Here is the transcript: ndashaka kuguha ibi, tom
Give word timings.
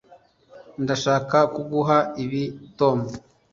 ndashaka 0.83 1.37
kuguha 1.53 1.97
ibi, 2.23 2.43
tom 2.79 2.97